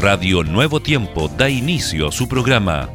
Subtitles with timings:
[0.00, 2.88] Radio Nuevo Tiempo da inicio a su programa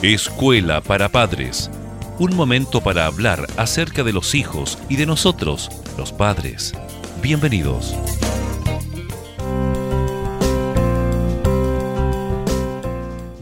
[0.00, 1.70] Escuela para Padres.
[2.18, 5.68] Un momento para hablar acerca de los hijos y de nosotros,
[5.98, 6.72] los padres.
[7.20, 7.94] Bienvenidos.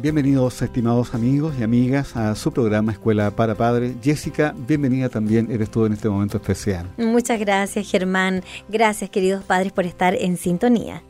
[0.03, 3.95] Bienvenidos estimados amigos y amigas a su programa Escuela para Padres.
[4.03, 6.91] Jessica, bienvenida también, eres tú en este momento especial.
[6.97, 11.05] Muchas gracias Germán, gracias queridos padres por estar en sintonía.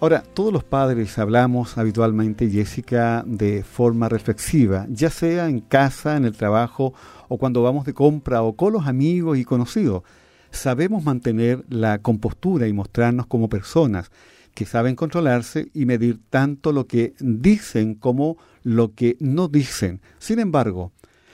[0.00, 6.24] Ahora, todos los padres hablamos habitualmente, Jessica, de forma reflexiva, ya sea en casa, en
[6.24, 6.94] el trabajo
[7.26, 10.04] o cuando vamos de compra o con los amigos y conocidos.
[10.52, 14.12] Sabemos mantener la compostura y mostrarnos como personas
[14.54, 20.00] que saben controlarse y medir tanto lo que dicen como lo que no dicen.
[20.20, 20.92] Sin embargo,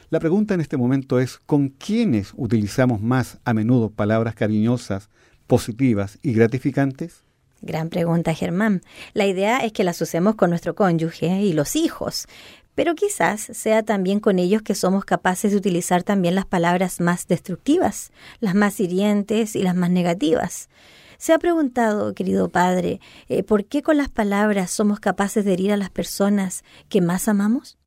[0.08, 5.10] la pregunta en este momento es, ¿con quiénes utilizamos más a menudo palabras cariñosas,
[5.46, 7.24] positivas y gratificantes?
[7.64, 8.82] Gran pregunta, Germán.
[9.14, 12.26] La idea es que las usemos con nuestro cónyuge y los hijos,
[12.74, 17.26] pero quizás sea también con ellos que somos capaces de utilizar también las palabras más
[17.26, 20.68] destructivas, las más hirientes y las más negativas.
[21.16, 25.72] ¿Se ha preguntado, querido padre, eh, por qué con las palabras somos capaces de herir
[25.72, 27.78] a las personas que más amamos?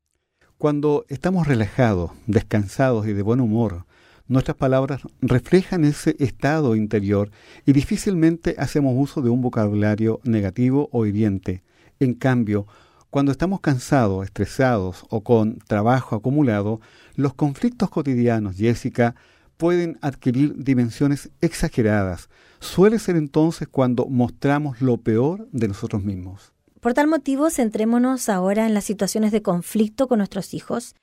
[0.58, 3.86] Cuando estamos relajados, descansados y de buen humor,
[4.30, 7.32] Nuestras palabras reflejan ese estado interior
[7.66, 11.64] y difícilmente hacemos uso de un vocabulario negativo o hiriente.
[12.02, 12.68] En cambio,
[13.10, 16.82] cuando estamos cansados, estresados o con trabajo acumulado,
[17.16, 19.16] los conflictos cotidianos, Jessica,
[19.56, 22.30] pueden adquirir dimensiones exageradas.
[22.60, 26.52] Suele ser entonces cuando mostramos lo peor de nosotros mismos.
[26.82, 30.96] Por tal motivo, centrémonos ahora en las situaciones de conflicto con nuestros hijos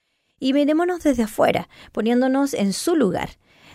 [0.45, 3.31] y mirémonos desde afuera, poniéndonos en su lugar.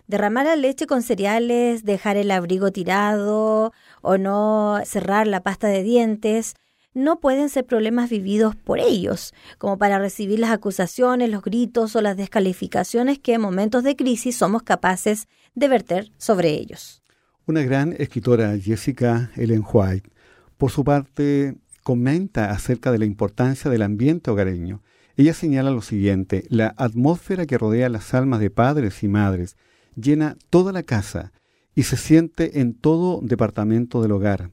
[0.05, 5.81] Derramar la leche con cereales, dejar el abrigo tirado o no cerrar la pasta de
[5.81, 6.53] dientes,
[6.93, 12.01] no pueden ser problemas vividos por ellos, como para recibir las acusaciones, los gritos o
[12.03, 17.01] las descalificaciones que en momentos de crisis somos capaces de verter sobre ellos.
[17.47, 20.11] Una gran escritora, Jessica Ellen White,
[20.57, 24.83] por su parte, comenta acerca de la importancia del ambiente hogareño
[25.19, 29.57] ella señala lo siguiente, la atmósfera que rodea las almas de padres y madres
[29.93, 31.33] llena toda la casa
[31.75, 34.51] y se siente en todo departamento del hogar.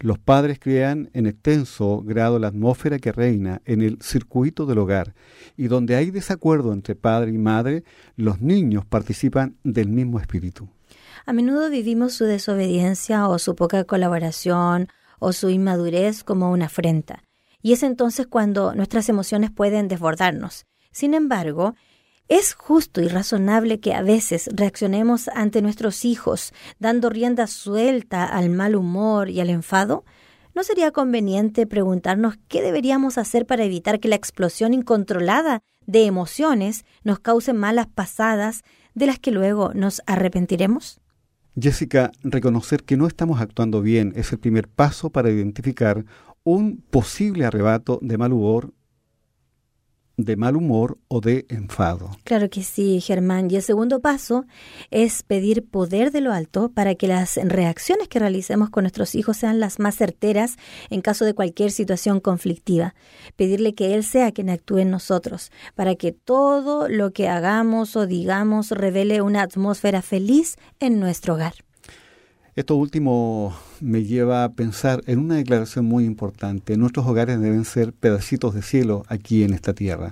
[0.00, 5.14] Los padres crean en extenso grado la atmósfera que reina en el circuito del hogar,
[5.56, 7.84] y donde hay desacuerdo entre padre y madre,
[8.16, 10.68] los niños participan del mismo espíritu.
[11.26, 14.88] A menudo vivimos su desobediencia o su poca colaboración
[15.20, 17.22] o su inmadurez como una afrenta
[17.62, 20.66] y es entonces cuando nuestras emociones pueden desbordarnos.
[20.90, 21.74] Sin embargo,
[22.28, 28.50] ¿es justo y razonable que a veces reaccionemos ante nuestros hijos dando rienda suelta al
[28.50, 30.04] mal humor y al enfado?
[30.54, 36.84] ¿No sería conveniente preguntarnos qué deberíamos hacer para evitar que la explosión incontrolada de emociones
[37.04, 38.62] nos cause malas pasadas
[38.94, 41.00] de las que luego nos arrepentiremos?
[41.60, 46.04] Jessica, reconocer que no estamos actuando bien es el primer paso para identificar
[46.54, 48.72] un posible arrebato de mal humor
[50.18, 52.10] de mal humor o de enfado.
[52.24, 53.48] Claro que sí, Germán.
[53.50, 54.44] Y el segundo paso
[54.90, 59.36] es pedir poder de lo alto para que las reacciones que realicemos con nuestros hijos
[59.36, 60.56] sean las más certeras
[60.90, 62.96] en caso de cualquier situación conflictiva.
[63.36, 68.06] Pedirle que Él sea quien actúe en nosotros, para que todo lo que hagamos o
[68.06, 71.54] digamos revele una atmósfera feliz en nuestro hogar.
[72.58, 76.76] Esto último me lleva a pensar en una declaración muy importante.
[76.76, 80.10] Nuestros hogares deben ser pedacitos de cielo aquí en esta tierra.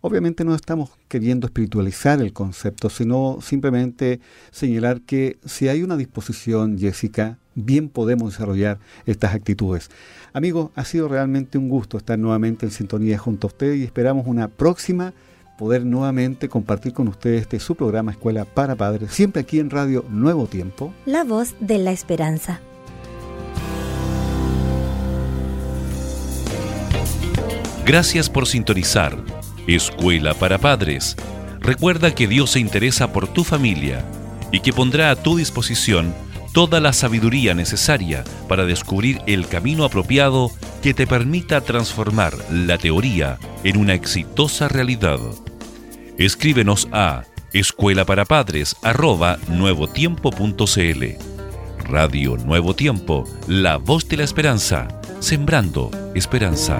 [0.00, 4.18] Obviamente no estamos queriendo espiritualizar el concepto, sino simplemente
[4.50, 9.88] señalar que si hay una disposición, Jessica, bien podemos desarrollar estas actitudes.
[10.32, 14.26] Amigos, ha sido realmente un gusto estar nuevamente en sintonía junto a ustedes y esperamos
[14.26, 15.14] una próxima
[15.56, 20.04] poder nuevamente compartir con ustedes este su programa Escuela para Padres, siempre aquí en Radio
[20.08, 20.92] Nuevo Tiempo.
[21.06, 22.60] La voz de la esperanza.
[27.86, 29.16] Gracias por sintonizar
[29.66, 31.16] Escuela para Padres.
[31.60, 34.04] Recuerda que Dios se interesa por tu familia
[34.52, 36.14] y que pondrá a tu disposición
[36.54, 40.50] toda la sabiduría necesaria para descubrir el camino apropiado
[40.82, 45.18] que te permita transformar la teoría en una exitosa realidad.
[46.18, 48.76] Escríbenos a escuela para padres
[49.48, 51.04] nuevotiempo.cl.
[51.88, 54.86] Radio Nuevo Tiempo, la voz de la esperanza,
[55.18, 56.78] sembrando esperanza.